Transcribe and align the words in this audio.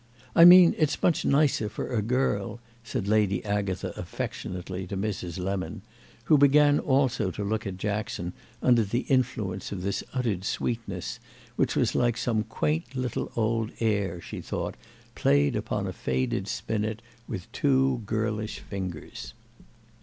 I 0.35 0.45
mean 0.45 0.73
it's 0.79 1.03
much 1.03 1.25
nicer—for 1.25 1.91
a 1.93 2.01
girl," 2.01 2.59
said 2.83 3.07
Lady 3.07 3.45
Agatha 3.45 3.93
affectionately 3.95 4.87
to 4.87 4.97
Mrs. 4.97 5.37
Lemon, 5.37 5.83
who 6.23 6.39
began 6.39 6.79
also 6.79 7.29
to 7.29 7.43
look 7.43 7.67
at 7.67 7.77
Jackson 7.77 8.33
under 8.63 8.83
the 8.83 9.01
influence 9.01 9.71
of 9.71 9.83
this 9.83 10.03
uttered 10.11 10.43
sweetness 10.43 11.19
which 11.55 11.75
was 11.75 11.93
like 11.93 12.17
some 12.17 12.43
quaint 12.45 12.95
little 12.95 13.31
old 13.35 13.71
air, 13.79 14.19
she 14.19 14.41
thought, 14.41 14.73
played 15.13 15.55
upon 15.55 15.85
a 15.85 15.93
faded 15.93 16.47
spinet 16.47 17.03
with 17.27 17.51
two 17.51 18.01
girlish 18.07 18.57
fingers. 18.57 19.35